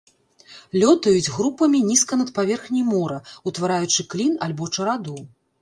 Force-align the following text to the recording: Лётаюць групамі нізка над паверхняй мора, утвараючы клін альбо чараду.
Лётаюць 0.83 1.31
групамі 1.35 1.83
нізка 1.91 2.19
над 2.21 2.33
паверхняй 2.39 2.83
мора, 2.91 3.19
утвараючы 3.53 4.09
клін 4.15 4.33
альбо 4.49 4.63
чараду. 4.79 5.17